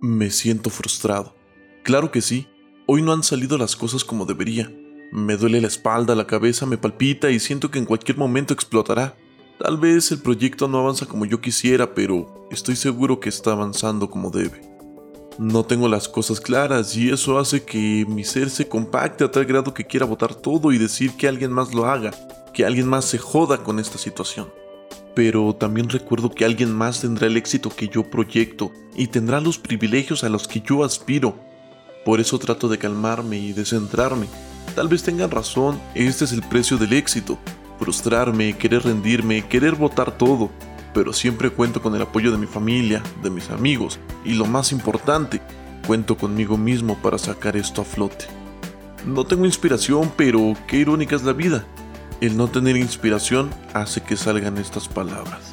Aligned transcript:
Me 0.00 0.30
siento 0.30 0.70
frustrado. 0.70 1.34
Claro 1.82 2.12
que 2.12 2.20
sí, 2.20 2.46
hoy 2.86 3.02
no 3.02 3.12
han 3.12 3.24
salido 3.24 3.58
las 3.58 3.74
cosas 3.74 4.04
como 4.04 4.24
debería. 4.24 4.72
Me 5.10 5.36
duele 5.36 5.60
la 5.60 5.66
espalda, 5.66 6.14
la 6.14 6.26
cabeza 6.26 6.66
me 6.66 6.78
palpita 6.78 7.30
y 7.30 7.40
siento 7.40 7.70
que 7.70 7.80
en 7.80 7.84
cualquier 7.84 8.16
momento 8.16 8.54
explotará. 8.54 9.16
Tal 9.58 9.76
vez 9.76 10.12
el 10.12 10.22
proyecto 10.22 10.68
no 10.68 10.78
avanza 10.78 11.06
como 11.06 11.24
yo 11.24 11.40
quisiera, 11.40 11.94
pero 11.94 12.48
estoy 12.50 12.76
seguro 12.76 13.18
que 13.18 13.28
está 13.28 13.52
avanzando 13.52 14.08
como 14.08 14.30
debe. 14.30 14.65
No 15.38 15.64
tengo 15.64 15.86
las 15.86 16.08
cosas 16.08 16.40
claras 16.40 16.96
y 16.96 17.10
eso 17.10 17.38
hace 17.38 17.62
que 17.62 18.06
mi 18.08 18.24
ser 18.24 18.48
se 18.48 18.68
compacte 18.68 19.22
a 19.22 19.30
tal 19.30 19.44
grado 19.44 19.74
que 19.74 19.84
quiera 19.84 20.06
votar 20.06 20.34
todo 20.34 20.72
y 20.72 20.78
decir 20.78 21.14
que 21.14 21.28
alguien 21.28 21.52
más 21.52 21.74
lo 21.74 21.84
haga, 21.84 22.10
que 22.54 22.64
alguien 22.64 22.88
más 22.88 23.04
se 23.04 23.18
joda 23.18 23.62
con 23.62 23.78
esta 23.78 23.98
situación. 23.98 24.50
Pero 25.14 25.54
también 25.54 25.90
recuerdo 25.90 26.30
que 26.30 26.46
alguien 26.46 26.72
más 26.72 27.02
tendrá 27.02 27.26
el 27.26 27.36
éxito 27.36 27.68
que 27.68 27.88
yo 27.88 28.04
proyecto 28.04 28.72
y 28.94 29.08
tendrá 29.08 29.42
los 29.42 29.58
privilegios 29.58 30.24
a 30.24 30.30
los 30.30 30.48
que 30.48 30.62
yo 30.62 30.84
aspiro. 30.84 31.36
Por 32.06 32.18
eso 32.18 32.38
trato 32.38 32.68
de 32.68 32.78
calmarme 32.78 33.36
y 33.36 33.52
de 33.52 33.66
centrarme. 33.66 34.28
Tal 34.74 34.88
vez 34.88 35.02
tengan 35.02 35.30
razón, 35.30 35.78
este 35.94 36.24
es 36.24 36.32
el 36.32 36.42
precio 36.42 36.78
del 36.78 36.94
éxito. 36.94 37.38
Frustrarme, 37.78 38.56
querer 38.56 38.84
rendirme, 38.84 39.46
querer 39.46 39.74
votar 39.74 40.16
todo, 40.16 40.50
pero 40.96 41.12
siempre 41.12 41.50
cuento 41.50 41.82
con 41.82 41.94
el 41.94 42.00
apoyo 42.00 42.32
de 42.32 42.38
mi 42.38 42.46
familia, 42.46 43.02
de 43.22 43.28
mis 43.28 43.50
amigos 43.50 43.98
y 44.24 44.32
lo 44.32 44.46
más 44.46 44.72
importante, 44.72 45.42
cuento 45.86 46.16
conmigo 46.16 46.56
mismo 46.56 46.96
para 47.02 47.18
sacar 47.18 47.54
esto 47.54 47.82
a 47.82 47.84
flote. 47.84 48.24
No 49.04 49.26
tengo 49.26 49.44
inspiración, 49.44 50.10
pero 50.16 50.54
qué 50.66 50.78
irónica 50.78 51.14
es 51.14 51.22
la 51.22 51.34
vida. 51.34 51.66
El 52.22 52.38
no 52.38 52.48
tener 52.48 52.78
inspiración 52.78 53.50
hace 53.74 54.00
que 54.00 54.16
salgan 54.16 54.56
estas 54.56 54.88
palabras. 54.88 55.52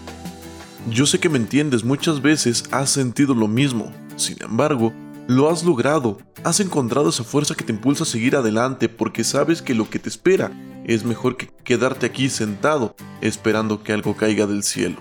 Yo 0.90 1.06
sé 1.06 1.20
que 1.20 1.28
me 1.28 1.40
entiendes, 1.40 1.84
muchas 1.84 2.22
veces 2.22 2.64
has 2.72 2.90
sentido 2.90 3.36
lo 3.36 3.50
mismo, 3.50 3.92
sin 4.16 4.42
embargo, 4.42 4.94
lo 5.28 5.50
has 5.50 5.66
logrado, 5.66 6.20
has 6.46 6.62
encontrado 6.62 7.10
esa 7.10 7.26
fuerza 7.26 7.54
que 7.54 7.66
te 7.66 7.74
impulsa 7.74 8.04
a 8.04 8.08
seguir 8.08 8.38
adelante 8.38 8.88
porque 8.88 9.26
sabes 9.26 9.62
que 9.62 9.76
lo 9.76 9.90
que 9.90 10.00
te 10.00 10.08
espera 10.08 10.54
es 10.86 11.04
mejor 11.04 11.36
que 11.36 11.50
quedarte 11.66 12.06
aquí 12.06 12.30
sentado 12.30 12.96
esperando 13.20 13.84
que 13.84 13.92
algo 13.92 14.16
caiga 14.16 14.48
del 14.48 14.64
cielo. 14.64 14.96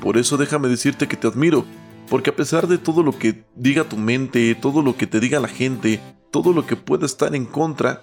Por 0.00 0.18
eso 0.18 0.36
déjame 0.36 0.68
decirte 0.68 1.08
que 1.08 1.16
te 1.16 1.26
admiro, 1.26 1.64
porque 2.08 2.30
a 2.30 2.36
pesar 2.36 2.68
de 2.68 2.78
todo 2.78 3.02
lo 3.02 3.18
que 3.18 3.44
diga 3.54 3.84
tu 3.84 3.96
mente, 3.96 4.54
todo 4.54 4.82
lo 4.82 4.96
que 4.96 5.06
te 5.06 5.20
diga 5.20 5.40
la 5.40 5.48
gente, 5.48 6.00
todo 6.30 6.52
lo 6.52 6.66
que 6.66 6.76
pueda 6.76 7.06
estar 7.06 7.34
en 7.34 7.46
contra, 7.46 8.02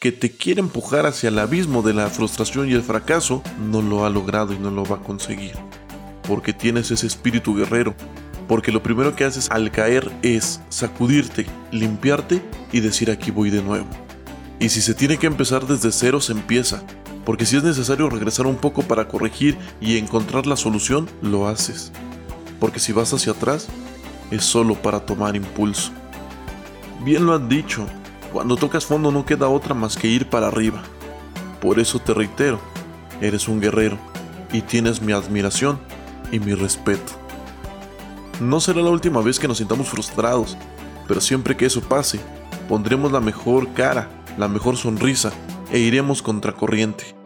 que 0.00 0.12
te 0.12 0.30
quiere 0.30 0.60
empujar 0.60 1.06
hacia 1.06 1.28
el 1.28 1.38
abismo 1.38 1.82
de 1.82 1.92
la 1.92 2.08
frustración 2.08 2.68
y 2.68 2.72
el 2.72 2.82
fracaso, 2.82 3.42
no 3.70 3.82
lo 3.82 4.04
ha 4.04 4.10
logrado 4.10 4.52
y 4.52 4.58
no 4.58 4.70
lo 4.70 4.84
va 4.84 4.96
a 4.96 5.02
conseguir. 5.02 5.52
Porque 6.26 6.52
tienes 6.52 6.90
ese 6.90 7.06
espíritu 7.06 7.54
guerrero, 7.54 7.94
porque 8.48 8.72
lo 8.72 8.82
primero 8.82 9.14
que 9.14 9.24
haces 9.24 9.50
al 9.50 9.70
caer 9.70 10.10
es 10.22 10.60
sacudirte, 10.68 11.46
limpiarte 11.70 12.42
y 12.72 12.80
decir 12.80 13.10
aquí 13.10 13.30
voy 13.30 13.50
de 13.50 13.62
nuevo. 13.62 13.86
Y 14.58 14.68
si 14.68 14.80
se 14.80 14.94
tiene 14.94 15.18
que 15.18 15.26
empezar 15.26 15.66
desde 15.66 15.92
cero, 15.92 16.20
se 16.20 16.32
empieza, 16.32 16.82
porque 17.24 17.46
si 17.46 17.56
es 17.56 17.62
necesario 17.62 18.08
regresar 18.08 18.46
un 18.46 18.56
poco 18.56 18.82
para 18.82 19.08
corregir 19.08 19.58
y 19.80 19.98
encontrar 19.98 20.46
la 20.46 20.56
solución, 20.56 21.08
lo 21.22 21.48
haces. 21.48 21.92
Porque 22.58 22.80
si 22.80 22.92
vas 22.92 23.12
hacia 23.12 23.32
atrás, 23.32 23.68
es 24.30 24.44
solo 24.44 24.74
para 24.74 25.00
tomar 25.00 25.36
impulso. 25.36 25.92
Bien 27.04 27.26
lo 27.26 27.34
han 27.34 27.48
dicho, 27.48 27.86
cuando 28.32 28.56
tocas 28.56 28.86
fondo 28.86 29.10
no 29.10 29.24
queda 29.24 29.48
otra 29.48 29.74
más 29.74 29.96
que 29.96 30.08
ir 30.08 30.28
para 30.28 30.48
arriba. 30.48 30.82
Por 31.60 31.78
eso 31.78 31.98
te 31.98 32.14
reitero, 32.14 32.60
eres 33.20 33.48
un 33.48 33.60
guerrero 33.60 33.98
y 34.52 34.62
tienes 34.62 35.02
mi 35.02 35.12
admiración 35.12 35.78
y 36.32 36.38
mi 36.38 36.54
respeto. 36.54 37.12
No 38.40 38.60
será 38.60 38.80
la 38.80 38.90
última 38.90 39.20
vez 39.20 39.38
que 39.38 39.48
nos 39.48 39.58
sintamos 39.58 39.88
frustrados, 39.88 40.56
pero 41.06 41.20
siempre 41.20 41.56
que 41.56 41.66
eso 41.66 41.82
pase, 41.82 42.20
pondremos 42.68 43.12
la 43.12 43.20
mejor 43.20 43.72
cara, 43.74 44.08
la 44.38 44.48
mejor 44.48 44.76
sonrisa 44.76 45.32
e 45.70 45.78
iremos 45.78 46.22
contracorriente. 46.22 47.19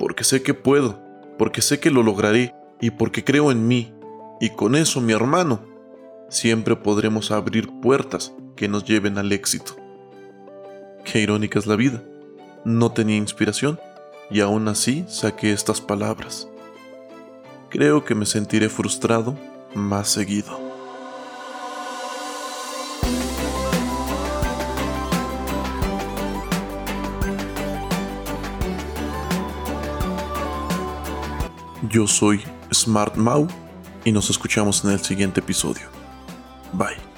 Porque 0.00 0.24
sé 0.24 0.42
que 0.42 0.54
puedo, 0.54 0.98
porque 1.36 1.60
sé 1.60 1.78
que 1.78 1.90
lo 1.90 2.02
lograré 2.02 2.54
y 2.80 2.90
porque 2.90 3.22
creo 3.22 3.52
en 3.52 3.68
mí. 3.68 3.92
Y 4.40 4.48
con 4.48 4.74
eso, 4.74 5.02
mi 5.02 5.12
hermano, 5.12 5.60
siempre 6.30 6.74
podremos 6.74 7.30
abrir 7.30 7.68
puertas 7.82 8.32
que 8.56 8.66
nos 8.66 8.84
lleven 8.84 9.18
al 9.18 9.30
éxito. 9.30 9.76
Qué 11.04 11.20
irónica 11.20 11.58
es 11.58 11.66
la 11.66 11.76
vida. 11.76 12.02
No 12.64 12.92
tenía 12.92 13.18
inspiración 13.18 13.78
y 14.30 14.40
aún 14.40 14.68
así 14.68 15.04
saqué 15.06 15.52
estas 15.52 15.82
palabras. 15.82 16.48
Creo 17.68 18.02
que 18.02 18.14
me 18.14 18.24
sentiré 18.24 18.70
frustrado 18.70 19.38
más 19.74 20.08
seguido. 20.08 20.69
Yo 31.90 32.06
soy 32.06 32.40
Smart 32.72 33.16
Mau 33.16 33.48
y 34.04 34.12
nos 34.12 34.30
escuchamos 34.30 34.84
en 34.84 34.92
el 34.92 35.00
siguiente 35.00 35.40
episodio. 35.40 35.88
Bye. 36.72 37.09